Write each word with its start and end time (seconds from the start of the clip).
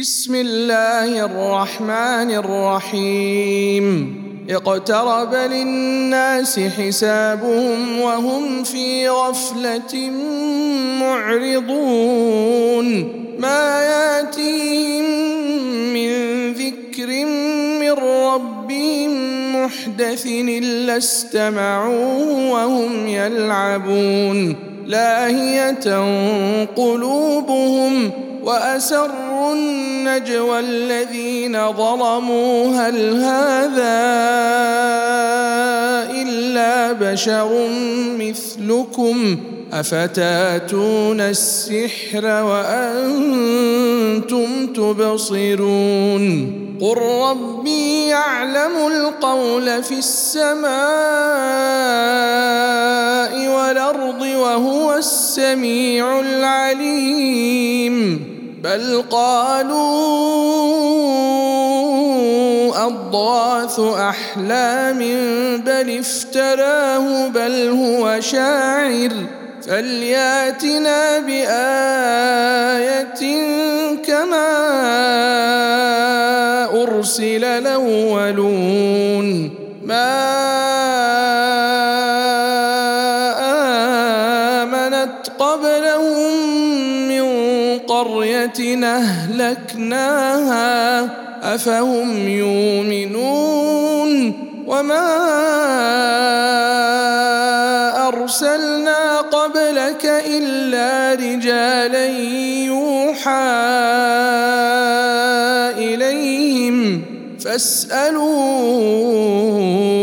بسم 0.00 0.34
الله 0.34 1.24
الرحمن 1.24 2.30
الرحيم. 2.30 4.14
اقترب 4.50 5.34
للناس 5.34 6.60
حسابهم 6.60 8.00
وهم 8.00 8.64
في 8.64 9.08
غفلة 9.08 10.10
معرضون. 11.00 12.86
ما 13.38 13.82
ياتيهم 13.82 15.04
من 15.92 16.12
ذكر 16.52 17.24
من 17.80 17.92
ربهم 17.92 19.10
محدث 19.56 20.26
إلا 20.26 20.96
استمعوه 20.96 22.50
وهم 22.50 23.08
يلعبون. 23.08 24.56
لاهية 24.86 25.86
قلوبهم 26.76 28.27
وأسروا 28.48 29.52
النجوى 29.52 30.60
الذين 30.60 31.72
ظلموا. 31.72 32.76
هل 32.76 33.16
هذا 33.16 33.98
إلا 36.22 36.92
بشر 36.92 37.68
مثلكم؟ 38.18 39.36
أفتاتون 39.72 41.20
السحر 41.20 42.24
وأنتم 42.24 43.66
تبصرون؟ 44.66 46.54
قل 46.80 46.98
ربي 46.98 48.06
يعلم 48.06 48.86
القول 48.86 49.82
في 49.82 49.98
السماء 49.98 50.68
والأرض 53.48 54.22
وهو 54.22 54.94
السميع 54.94 56.20
العليم. 56.20 58.27
بل 58.62 59.02
قالوا 59.10 59.78
أضغاث 62.86 63.80
أحلام 63.80 64.98
بل 65.66 65.98
افتراه 65.98 67.28
بل 67.28 67.68
هو 67.68 68.20
شاعر 68.20 69.12
فلياتنا 69.66 71.18
بآية 71.18 73.14
كما 74.06 74.48
أرسل 76.82 77.44
الأولون 77.44 78.88
ما 79.84 80.67
أهلكناها 88.96 90.58
أفهم 91.54 92.28
يؤمنون 92.28 94.12
وما 94.66 95.08
أرسلنا 98.08 99.20
قبلك 99.20 100.04
إلا 100.04 101.14
رجالا 101.14 102.06
يوحى 102.66 103.48
إليهم 105.78 107.02
فاسألوا 107.40 108.68
أهل 108.68 109.97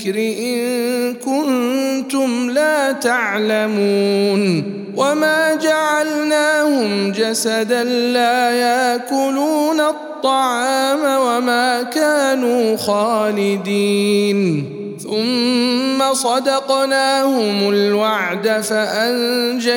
الذكر 0.00 0.18
إن 0.18 1.14
كنتم 1.14 2.50
لا 2.50 2.92
تعلمون 2.92 4.64
وما 4.96 5.54
جعلناهم 5.54 7.12
جسدا 7.12 7.84
لا 7.84 8.50
يأكلون 8.50 9.80
الطعام 9.80 11.00
وما 11.04 11.82
كانوا 11.82 12.76
خالدين. 12.76 14.66
ثم 15.02 16.14
صدقناهم 16.14 17.70
الوعد 17.70 18.48
فأنجيناهم 18.48 19.72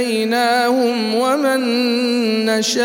ومن 1.16 1.66
نشاء 2.46 2.84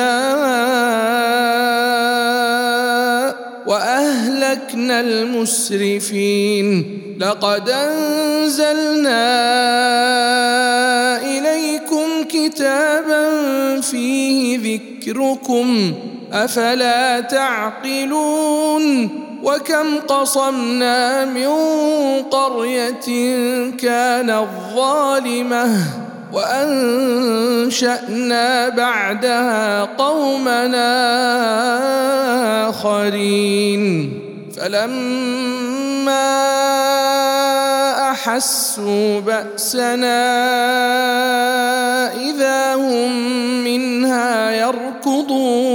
وأهلكنا 3.69 5.01
المسرفين. 5.01 6.99
لقد 7.21 7.71
أنزلنا 7.71 9.21
إليكم 11.23 12.25
كتابا 12.29 13.31
فيه 13.81 14.59
ذكركم. 14.59 15.95
أفلا 16.33 17.21
تعقلون؟ 17.21 19.09
وكم 19.43 19.99
قصمنا 20.09 21.25
من 21.25 21.49
قرية 22.23 23.09
كانت 23.71 24.47
ظالمه 24.75 25.77
وأنشأنا 26.33 27.89
بعدها 28.69 29.84
قومنا 29.84 30.91
آخرين. 32.69 34.12
فلما 34.56 36.28
أحسوا 38.11 39.21
بأسنا 39.21 40.25
إذا 42.15 42.75
هم 42.75 43.12
منها 43.65 44.50
يركضون. 44.50 45.69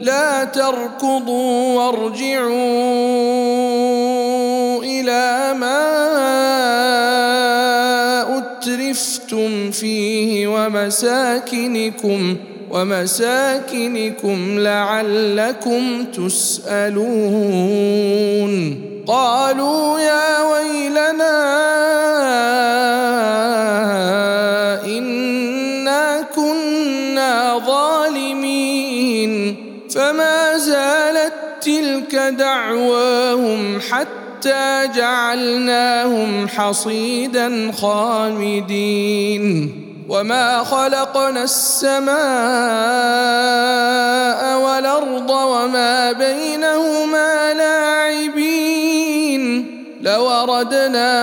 لا 0.00 0.44
تركضوا 0.44 1.74
وارجعوا 1.74 2.50
إلى 4.82 5.54
ما 5.54 5.89
ومساكنكم 10.66 12.36
ومساكنكم 12.70 14.58
لعلكم 14.58 16.04
تسألون. 16.04 16.90
قالوا 19.06 20.00
يا 20.00 20.52
ويلنا 20.52 21.36
إنا 24.84 26.26
كنا 26.36 27.58
ظالمين. 27.66 29.56
فما 29.94 30.58
زالت 30.58 31.32
تلك 31.60 32.14
دعواهم 32.38 33.80
حتى 33.80 34.88
جعلناهم 34.96 36.48
حصيدا 36.48 37.72
خامدين. 37.72 39.70
وما 40.10 40.64
خلقنا 40.64 41.42
السماء 41.44 42.10
والارض 44.58 45.30
وما 45.30 46.12
بينهما 46.12 47.54
لاعبين 47.54 48.90
لو 50.02 50.30
اردنا 50.30 51.20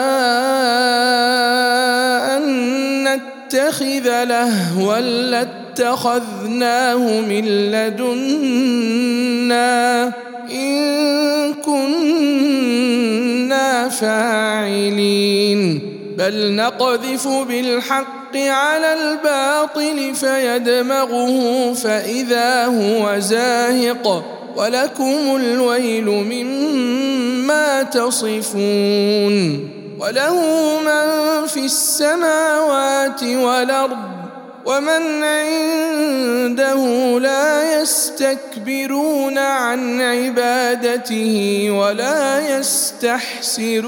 ان 2.38 3.04
نتخذ 3.04 4.24
لهوا 4.24 5.00
لاتخذناه 5.80 6.98
من 7.20 7.46
لدنا 7.72 9.08
ان 10.52 11.54
كنا 11.54 12.80
فاعلين 13.90 15.87
بل 16.18 16.56
نقذف 16.56 17.28
بالحق 17.28 18.38
على 18.38 18.94
الباطل 18.94 20.16
فيدمغه 20.16 21.74
فإذا 21.74 22.66
هو 22.66 23.20
زاهق 23.20 24.26
ولكم 24.56 25.36
الويل 25.36 26.06
مما 26.06 27.84
تصفون 27.84 29.34
وله 30.00 30.36
من 30.80 31.48
في 31.48 31.66
السماوات 31.66 33.24
والأرض 33.24 33.98
ومن 34.66 35.24
عنده 35.24 36.86
لا 37.20 37.82
يستكبرون 37.82 39.38
عن 39.38 40.02
عبادته 40.02 41.68
ولا 41.72 42.58
يستحسرون 42.58 43.88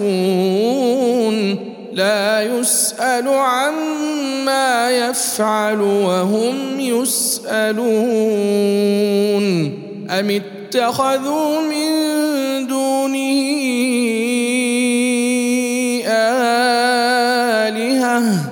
لا 1.93 2.43
يسأل 2.43 3.29
عما 3.29 4.91
يفعل 4.91 5.81
وهم 5.81 6.81
يسألون 6.81 7.83
أم 10.11 10.31
اتخذوا 10.31 11.61
من 11.61 11.93
دونه 12.67 13.43
آلهة 16.07 18.52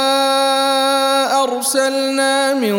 أرسلنا 1.61 2.53
من 2.53 2.75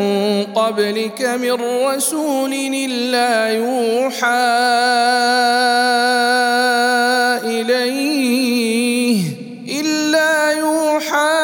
قبلك 0.55 1.23
من 1.23 1.53
رسول 1.87 2.53
إلا 2.75 3.49
يوحى 3.49 4.27
إليه 7.47 9.23
إلا 9.69 10.53
يوحى 10.53 11.39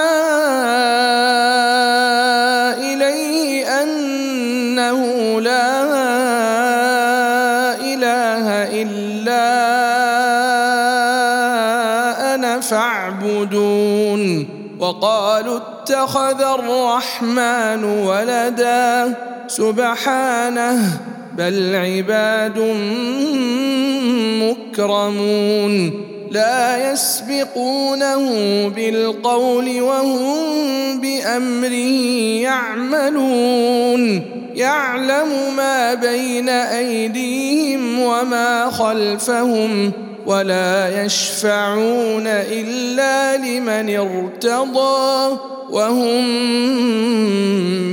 إليه 2.82 3.82
أنه 3.82 5.00
لا 5.40 5.70
إله 7.78 8.46
إلا 8.82 9.46
أنا 12.34 12.60
فاعبدون. 12.60 14.48
وقالوا 14.78 15.77
اتخذ 15.90 16.42
الرحمن 16.42 17.84
ولدا 17.84 19.14
سبحانه 19.46 21.00
بل 21.38 21.74
عباد 21.74 22.58
مكرمون. 24.44 26.04
لا 26.30 26.92
يسبقونه 26.92 28.22
بالقول 28.68 29.80
وهم 29.80 31.00
بأمره 31.00 32.02
يعملون. 32.42 34.22
يعلم 34.54 35.28
ما 35.56 35.94
بين 35.94 36.48
أيديهم 36.48 38.00
وما 38.00 38.70
خلفهم. 38.70 39.92
ولا 40.28 41.04
يشفعون 41.04 42.26
إلا 42.26 43.36
لمن 43.36 43.96
ارتضى 43.96 45.38
وهم 45.70 46.24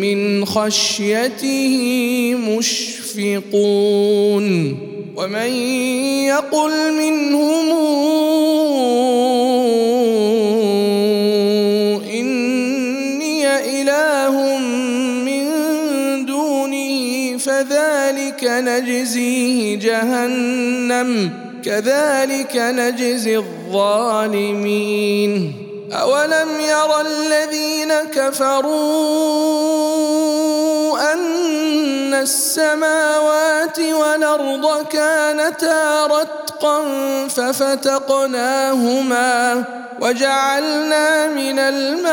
من 0.02 0.46
خشيته 0.46 1.76
مشفقون 2.36 4.46
ومن 5.16 5.52
يقل 6.28 6.94
منهم 6.94 7.70
إني 12.04 13.48
إله 13.82 14.58
من 15.26 15.46
دونه 16.26 17.38
فذلك 17.38 18.44
نجزيه 18.44 19.76
جهنم 19.76 21.45
كذلك 21.66 22.56
نجزي 22.56 23.38
الظالمين. 23.38 25.32
أولم 25.92 26.50
ير 26.62 27.02
الذين 27.02 27.94
كفروا 28.14 28.74
أن 31.14 32.14
السماوات 32.14 33.80
والأرض 33.80 34.88
كانتا 34.88 36.06
رتقا 36.06 36.82
ففتقناهما 37.28 38.84
وجعلنا 40.02 41.28
من 41.28 41.60
الماء 41.60 42.06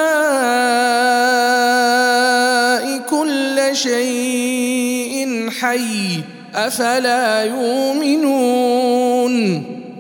كل 3.11 3.77
شيء 3.77 5.51
حي. 5.61 6.23
أفلا 6.55 7.45
يؤمنون؟ 7.45 9.33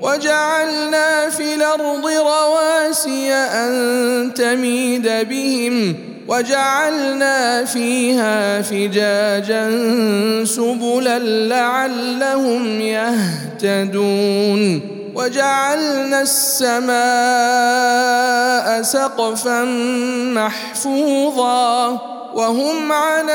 وجعلنا 0.02 1.30
في 1.30 1.54
الأرض 1.54 2.06
رواسي 2.06 3.32
أن 3.32 4.34
تميد 4.34 5.08
بهم 5.30 5.96
وجعلنا 6.28 7.64
فيها 7.64 8.62
فجاجا 8.62 9.70
سبلا 10.44 11.18
لعلهم 11.48 12.80
يهتدون. 12.80 14.80
وجعلنا 15.14 16.22
السماء 16.22 16.92
سقفا 18.82 19.64
محفوظا. 20.34 22.00
وهم 22.34 22.92
عن 22.92 23.30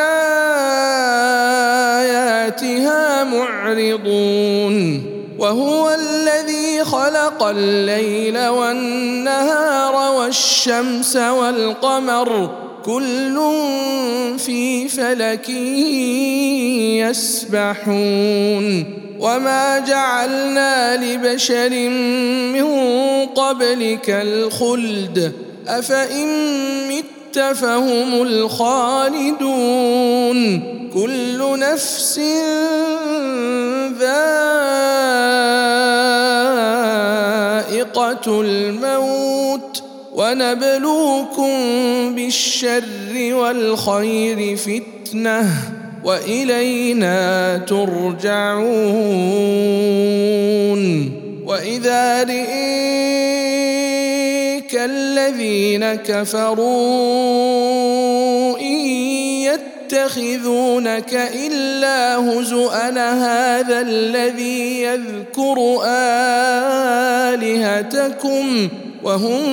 آياتها 1.95 3.23
معرضون. 3.23 5.03
وهو 5.39 5.89
الذي 5.89 6.83
خلق 6.83 7.43
الليل 7.43 8.47
والنهار 8.47 10.13
والشمس 10.19 11.15
والقمر 11.15 12.49
كل 12.85 13.41
في 14.37 14.87
فلك 14.87 15.49
يسبحون. 17.09 18.85
وما 19.19 19.79
جعلنا 19.79 20.95
لبشر 20.95 21.89
من 22.53 22.65
قبلك 23.25 24.09
الخلد. 24.09 25.33
أفإن 25.67 26.27
مت 26.87 27.16
فهم 27.41 28.21
الخالدون. 28.21 29.37
كل 30.93 31.59
نفس 31.59 32.19
ذائقة 33.99 34.41
الموت. 38.41 39.83
ونبلوكم 40.15 41.51
بالشر 42.15 43.33
والخير 43.33 44.57
فتنة 44.57 45.49
وإلينا 46.03 47.57
ترجعون. 47.57 48.47
وإذا 51.45 52.23
رئيك 52.23 53.86
الذين 54.85 55.95
كفروا 55.95 56.67
إن 58.59 58.75
يتخذونك 59.47 61.13
إلا 61.35 62.17
هزءا 62.17 62.89
هذا 62.89 63.81
الذي 63.81 64.81
يذكر 64.81 65.81
آلهتكم 67.33 68.69
وهم 69.03 69.43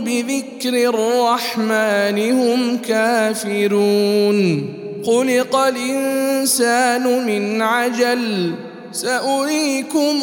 بذكر 0.00 0.74
الرحمن 0.74 2.32
هم 2.32 2.78
كافرون. 2.78 4.68
خلق 5.06 5.56
الإنسان 5.56 7.26
من 7.26 7.62
عجل 7.62 8.54
ساريكم 8.92 10.22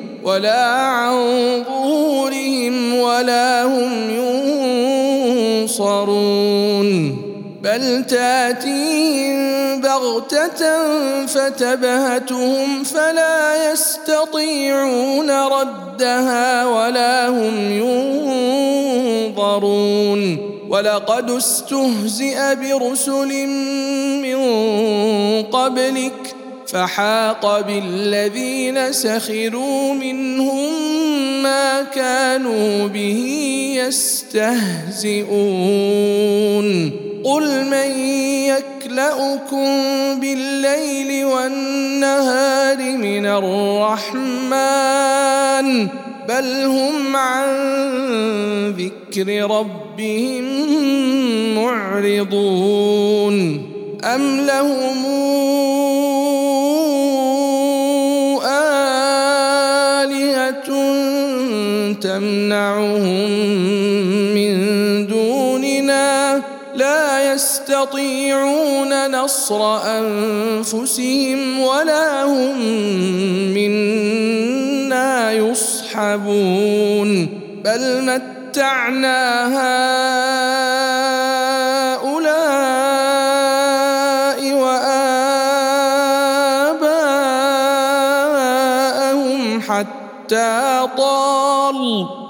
ولا 0.23 0.65
عن 0.65 1.13
ظهورهم 1.63 2.93
ولا 2.99 3.63
هم 3.63 4.09
ينصرون. 5.67 7.17
بل 7.63 8.05
تأتيهم 8.09 9.81
بغتة 9.81 10.61
فتبهتهم 11.25 12.83
فلا 12.83 13.71
يستطيعون 13.71 15.31
ردها 15.31 16.65
ولا 16.65 17.27
هم 17.29 17.71
ينظرون. 19.37 20.51
ولقد 20.69 21.31
استهزئ 21.31 22.55
برسل 22.55 23.47
من 24.23 24.39
قبلك 25.43 26.30
فحاق 26.71 27.67
بالذين 27.67 28.93
سخروا 28.93 29.93
منهم 29.93 30.73
ما 31.43 31.81
كانوا 31.81 32.87
به 32.87 33.23
يستهزئون. 33.87 35.31
قل 37.23 37.65
من 37.65 37.99
يكلأكم 38.49 39.69
بالليل 40.19 41.25
والنهار 41.25 42.77
من 42.97 43.25
الرحمن؟ 43.25 44.47
بل 46.29 46.63
هم 46.65 47.15
عن 47.15 47.49
ذكر 48.71 49.51
ربهم 49.51 50.43
معرضون. 51.55 53.37
أم 54.03 54.45
لهم 54.45 55.05
تمنعهم 62.81 63.29
من 64.33 64.55
دوننا 65.07 66.41
لا 66.75 67.33
يستطيعون 67.33 69.11
نصر 69.11 69.77
أنفسهم 69.99 71.59
ولا 71.59 72.23
هم 72.23 72.59
منا 73.53 75.31
يصحبون. 75.31 77.09
بل 77.65 78.01
متعنا 78.05 79.47
هؤلاء 82.01 82.41
وآباءهم 84.53 85.21
حتى 89.61 90.87
طال. 90.97 92.20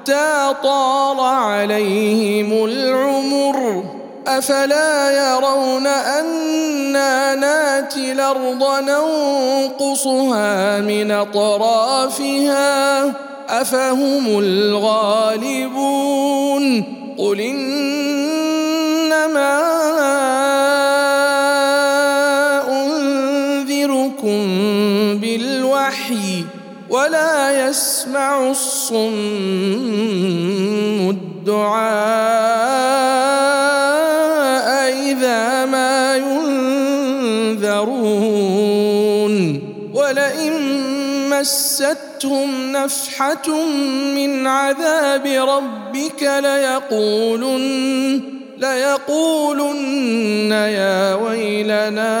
حتى 0.00 0.54
طال 0.62 1.20
عليهم 1.20 2.64
العمر. 2.64 3.84
أفلا 4.26 5.10
يرون 5.10 5.86
أنا 5.86 7.34
ناتي 7.34 8.12
الأرض 8.12 8.64
ننقصها 8.82 10.78
من 10.78 11.10
أطرافها؟ 11.10 13.02
أفهم 13.48 14.38
الغالبون. 14.38 15.64
قل 17.18 17.40
إنما 17.40 18.30
ولا 26.90 27.68
يسمع 27.68 28.50
الصم 28.50 29.06
الدعاء 31.10 31.90
إذا 35.10 35.64
ما 35.64 36.16
ينذرون. 37.60 38.10
ولئن 39.94 40.52
مستهم 41.30 42.72
نفحة 42.72 43.64
من 44.14 44.46
عذاب 44.46 45.26
ربك 45.26 46.22
ليقولن 46.22 47.60
ليقولن 48.58 50.50
يا 50.52 51.14
ويلنا 51.14 52.20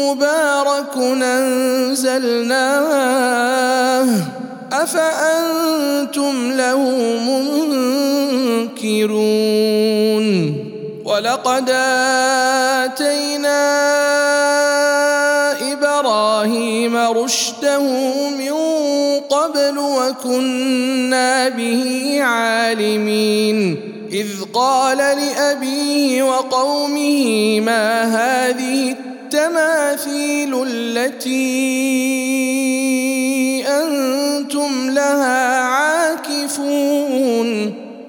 مبارك 0.00 0.96
أنزلناه. 1.22 2.74
أفأنتم 4.72 6.52
له 6.52 6.78
منكرون؟ 8.78 10.24
ولقد 11.04 11.70
آتينا 12.84 13.64
إبراهيم 15.72 16.96
رشده 16.96 17.82
من 18.30 18.52
قبل 19.30 19.78
وكنا 19.78 21.48
به 21.48 22.18
عالمين. 22.22 23.93
إذ 24.14 24.28
قال 24.52 24.98
لأبيه 24.98 26.22
وقومه 26.22 27.60
ما 27.60 28.02
هذه 28.04 28.90
التماثيل 28.90 30.62
التي 30.66 31.34
أنتم 33.68 34.90
لها 34.90 35.60
عاكفون؟ 35.60 36.94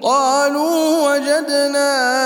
قالوا 0.02 1.10
وجدنا 1.10 2.25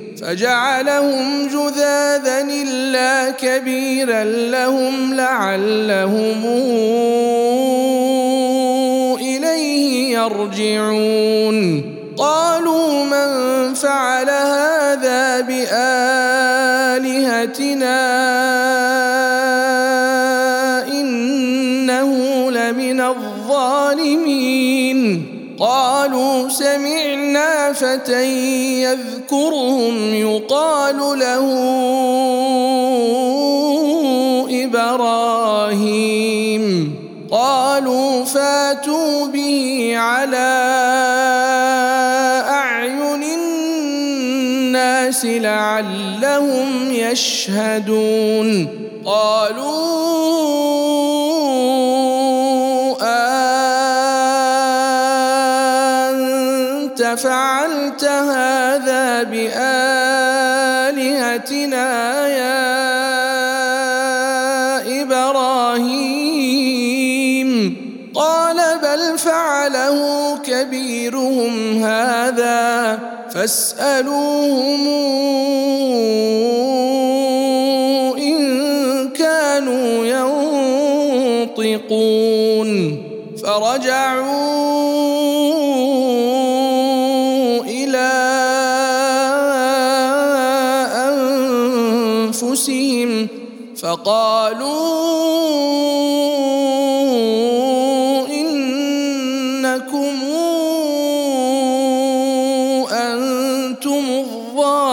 فجعلهم 0.21 1.47
جذاذا 1.47 2.41
إلا 2.41 3.31
كبيرا 3.31 4.23
لهم 4.23 5.13
لعلهم 5.13 6.45
إليه 9.19 10.17
يرجعون. 10.17 11.83
قالوا 12.17 13.03
من 13.03 13.29
فعل 13.73 14.29
هذا 14.29 15.41
بآلهتنا 15.41 15.81
إنه 20.87 22.11
لمن 22.51 23.01
الظالمين. 23.01 24.41
قالوا 25.59 26.49
سمعنا 26.49 27.00
فتى 27.73 28.25
يذكرهم 28.83 30.13
يقال 30.13 30.97
له 31.19 31.45
إبراهيم. 34.63 36.65
قالوا 37.31 38.25
فاتوا 38.25 39.27
به 39.27 39.93
على 39.95 40.51
أعين 42.49 43.23
الناس 43.23 45.25
لعلهم 45.25 46.91
يشهدون. 46.91 48.67
قالوا 49.05 50.01
فاسألوهم 73.41 74.87
إن 78.17 78.39
كانوا 79.09 80.05
ينطقون. 81.55 83.01
فرجعوا 83.43 84.61
فقالوا 93.81 94.90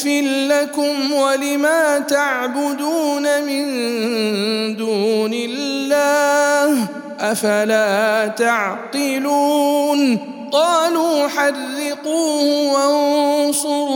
اف 0.00 0.06
لكم 0.50 1.12
ولما 1.12 1.98
تعبدون 1.98 3.42
من 3.42 3.66
دون 4.76 5.30
الله 5.34 6.88
أفلا 7.20 8.26
تعقلون 8.38 10.18
قالوا 10.52 11.28
حرقوه 11.28 12.72
وانصروا 12.72 13.90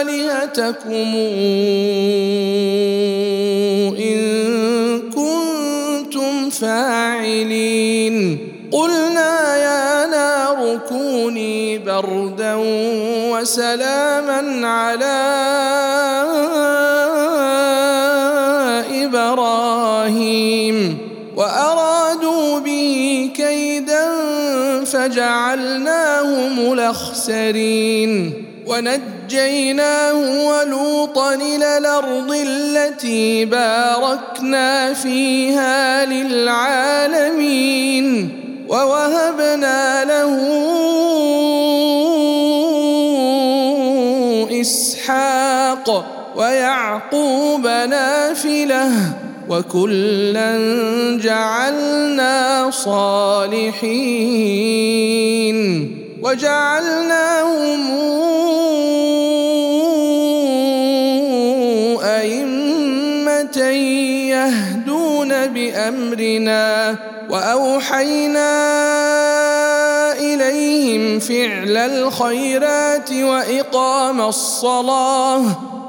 آلهتكم 0.00 1.14
إن 3.98 4.20
كنتم 5.10 6.50
فاعلين 6.50 7.34
نار 8.74 9.03
كوني 11.34 11.78
بردا 11.78 12.54
وسلاما 13.34 14.68
على 14.68 15.18
إبراهيم. 19.04 20.98
وأرادوا 21.36 22.58
به 22.60 23.30
كيدا 23.34 24.06
فجعلناهم 24.84 26.72
الأخسرين. 26.72 28.32
ونجيناه 28.66 30.46
ولوطا 30.46 31.34
إلى 31.34 31.78
الأرض 31.78 32.36
التي 32.46 33.44
باركنا 33.44 34.92
فيها 34.92 36.04
للعالمين. 36.04 37.64
ووهبنا 38.74 40.04
له 40.04 40.34
إسحاق 44.60 45.86
ويعقوب 46.36 47.66
نافلة 47.66 48.90
وكلا 49.48 50.58
جعلنا 51.22 52.70
صالحين 52.70 53.84
وجعلناهم 56.22 57.82
أئمة 62.02 63.58
يهدون 64.34 65.46
بأمرنا 65.46 66.73
وأوحينا 67.30 68.52
إليهم 70.12 71.18
فعل 71.18 71.76
الخيرات 71.76 73.12
وإقام 73.12 74.20
الصلاة 74.20 75.44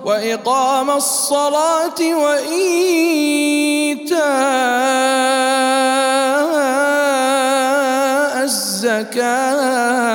وإقام 0.06 0.90
الصلاة 0.90 2.02
وإيتاء 2.02 2.96
الزكاة. 8.44 10.06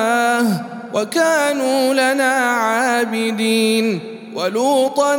وكانوا 0.94 1.94
لنا 1.94 2.32
عابدين 2.34 4.00
ولوطا 4.34 5.14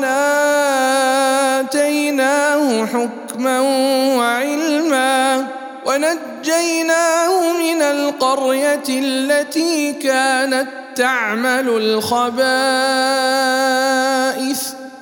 آتيناه 1.59 2.85
حكما 2.85 3.59
وعلما. 4.17 5.47
ونجيناه 5.91 7.53
من 7.53 7.81
القرية 7.81 8.83
التي 8.89 9.93
كانت 9.93 10.67
تعمل 10.95 11.69
الخبائث. 11.69 12.31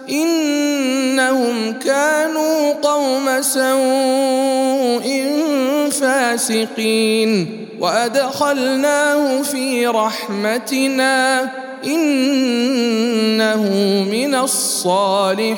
إنهم 0.10 1.74
كانوا 1.74 2.74
قوم 2.74 3.42
سوء 3.42 5.08
فاسقين. 5.92 7.48
وأدخلناه 7.80 9.42
في 9.42 9.88
رحمتنا. 9.88 11.50
إنه 11.86 13.64
من 14.12 14.36
الصالحين. 14.36 15.58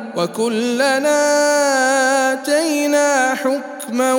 وكلنا 0.15 1.21
آتينا 2.33 3.35
حكما 3.35 4.13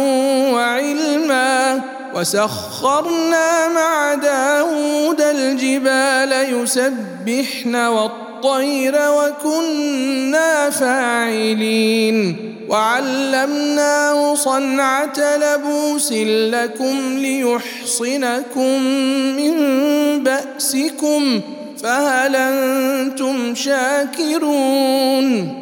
وعلما 0.52 1.81
وسخرنا 2.14 3.68
مع 3.68 4.14
داود 4.14 5.20
الجبال 5.20 6.62
يسبحن 6.62 7.76
والطير 7.76 8.94
وكنا 8.94 10.70
فاعلين 10.70 12.37
وعلمناه 12.68 14.35
صنعة 14.35 15.37
لبوس 15.37 16.12
لكم 16.52 17.18
ليحصنكم 17.18 18.83
من 19.37 19.55
بأسكم 20.24 21.40
فهل 21.83 22.37
أنتم 22.37 23.55
شاكرون 23.55 25.62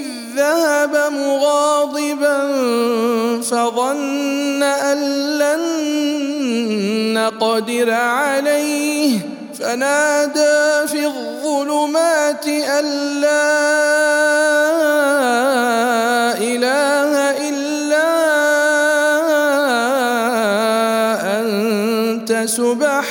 ذهب 0.35 1.13
مغاضبا 1.13 2.37
فظن 3.41 4.63
أن 4.63 4.97
لن 5.39 5.63
نقدر 7.13 7.91
عليه. 7.91 9.19
فنادى 9.59 10.87
في 10.87 11.05
الظلمات 11.05 12.47
أن 12.47 12.85
لا 13.21 13.51
إله 16.37 17.11
إلا 17.49 18.09
أنت 21.39 22.43
سبحانك 22.45 23.10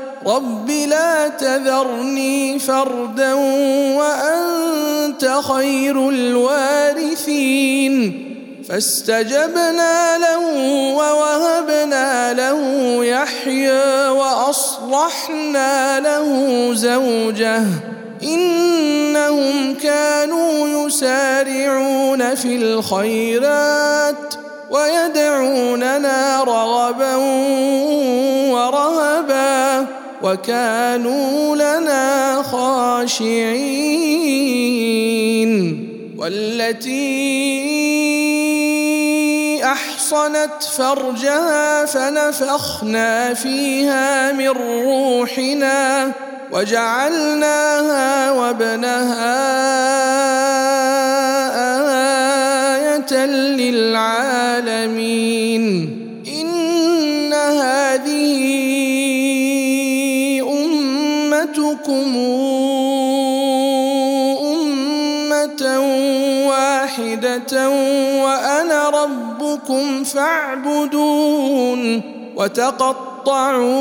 رب 0.25 0.69
لا 0.69 1.27
تذرني 1.27 2.59
فردا 2.59 3.33
وانت 3.97 5.39
خير 5.53 6.09
الوارثين 6.09 7.51
فاستجبنا 8.69 10.17
له 10.17 10.39
ووهبنا 10.95 12.33
له 12.33 12.59
يحيى 13.05 14.07
واصلحنا 14.09 15.99
له 15.99 16.69
زوجه 16.73 17.63
انهم 18.23 19.73
كانوا 19.73 20.87
يسارعون 20.87 22.35
في 22.35 22.55
الخيرات 22.55 24.33
ويدعوننا 24.71 26.43
رغبا 26.43 27.15
ورهبا 28.51 30.00
وكانوا 30.23 31.55
لنا 31.55 32.43
خاشعين 32.43 33.41
والتي 36.17 37.61
أحصنت 39.63 40.63
فرجها 40.77 41.85
فنفخنا 41.85 43.33
فيها 43.33 44.31
من 44.31 44.47
روحنا 44.49 46.11
وجعلناها 46.51 48.31
وابنها 48.31 49.41
آية 52.75 53.25
للعالمين 53.55 54.81
وأنا 68.23 68.89
ربكم 68.89 70.03
فاعبدون 70.03 72.01
وتقطعوا 72.35 73.71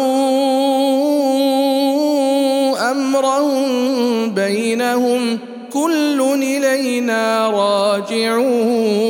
امرهم 2.91 4.31
بينهم 4.35 5.39
كل 5.73 6.21
الينا 6.43 7.51
راجعون 7.51 9.01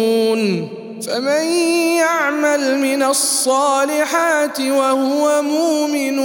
فمن 1.06 1.44
يعمل 1.96 2.78
من 2.78 3.02
الصالحات 3.02 4.60
وهو 4.60 5.42
مؤمن 5.42 6.20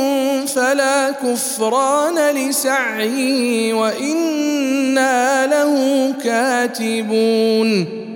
فلا 0.46 1.12
كفران 1.12 2.36
لسعيه 2.36 3.74
وأنا 3.74 5.48
له 5.48 6.14
كاتبون 6.24 8.05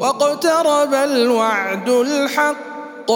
واقترب 0.00 0.94
الوعد 0.94 1.88
الحق. 1.88 3.12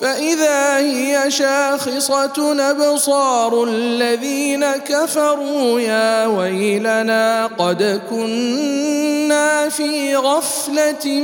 فإذا 0.00 0.78
هي 0.78 1.30
شاخصة 1.30 2.70
أبصار 2.70 3.64
الذين 3.64 4.64
كفروا 4.64 5.80
يا 5.80 6.26
ويلنا 6.26 7.46
قد 7.46 8.00
كنا 8.10 9.68
في 9.68 10.16
غفلة 10.16 11.20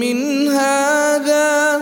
من 0.00 0.48
هذا 0.48 1.76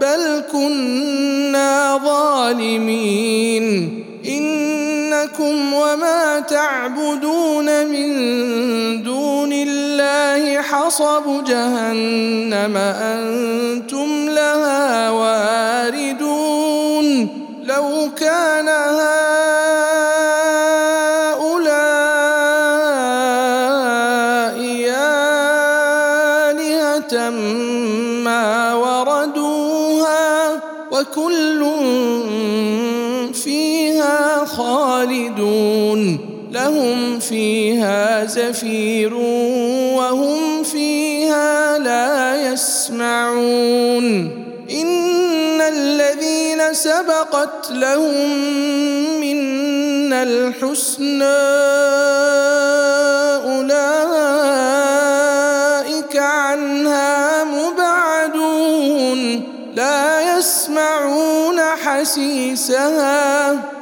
بل 0.00 0.44
كنا 0.52 2.00
ظالمين. 2.04 4.04
إنكم 4.28 5.74
وما 5.74 6.40
تعبدون 6.40 7.86
من 7.86 8.08
دون 9.02 9.52
حصب 10.62 11.44
جهنم 11.44 12.76
أنتم 12.76 14.28
لها 14.28 15.10
واردون 15.10 16.48
لو 17.64 18.10
كان 18.16 18.68
هؤلاء 18.68 19.18
آلهة 26.50 27.30
ما 28.24 28.74
وردوها 28.74 30.50
وكل 30.92 31.64
فيها 33.34 34.44
خالدون 34.44 36.18
لهم 36.52 37.18
فيها 37.18 38.24
زفير 38.24 39.27
يسمعون 43.98 44.44
إن 44.70 45.60
الذين 45.60 46.74
سبقت 46.74 47.70
لهم 47.70 48.30
منا 49.20 50.22
الحسنى 50.22 51.24
أولئك 53.48 54.16
عنها 56.16 57.44
مبعدون 57.44 59.20
لا 59.74 60.38
يسمعون 60.38 61.60
حسيسها 61.60 63.54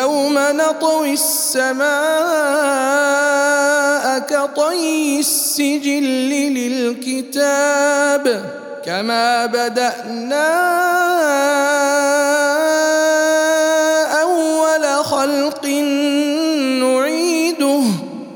يوم 0.00 0.34
نطوي 0.38 1.12
السماء 1.12 1.86
كطي 4.18 5.20
السجل 5.20 6.04
للكتاب 6.54 8.24
كما 8.86 9.46
بدأنا 9.46 10.46
أول 14.22 15.04
خلق 15.04 15.66
نعيده 16.84 17.82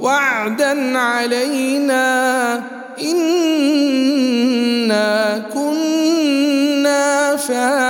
وعدا 0.01 0.99
علينا 0.99 2.62
إنا 3.03 4.23
كنا 5.55 7.37
فاعلين 7.37 7.89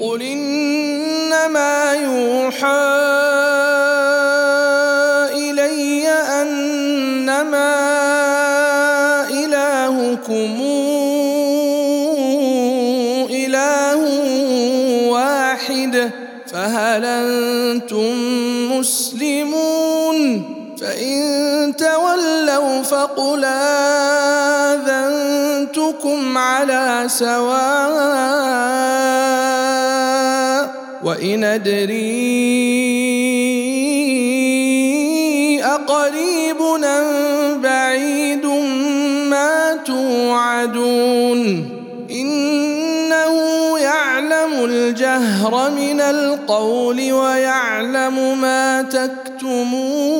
قل 0.00 0.22
إنما 0.22 1.92
يوحى 1.94 2.88
إلي 5.34 6.08
أنما 6.08 7.74
إلهكم 9.30 10.62
إله 13.30 14.00
واحد 15.08 16.10
فهل 16.52 17.04
أنتم 17.04 18.14
مسلمون؟ 18.78 20.58
فإن 20.80 21.76
تولوا 21.76 22.82
فقل 22.82 23.44
اذنتكم 25.88 26.38
على 26.38 27.04
سواء 27.06 27.38
وإن 31.04 31.44
أدري 31.44 31.98
أقريب 35.64 36.56
بعيد 37.62 38.46
ما 39.30 39.78
توعدون 39.86 41.68
إنه 42.10 43.34
يعلم 43.78 44.64
الجهر 44.64 45.70
من 45.70 46.00
القول 46.00 47.12
ويعلم 47.12 48.40
ما 48.40 48.82
تكتمون 48.82 50.18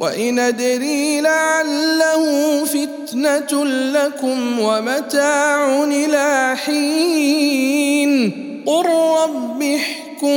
وإن 0.00 0.38
أدري 0.38 1.20
لعله 1.20 2.64
فتنه 3.14 3.64
لكم 3.64 4.60
ومتاع 4.60 5.84
إلى 5.84 6.56
حين 6.64 8.10
قل 8.66 8.86
رب 9.22 9.62
احكم 9.62 10.28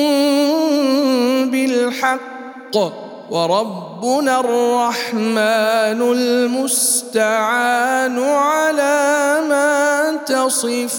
بالحق 1.51 2.77
وربنا 3.31 4.39
الرحمن 4.39 6.01
المستعان 6.11 7.39
على 8.19 9.37
ما 9.49 10.11
تصفون 10.25 10.97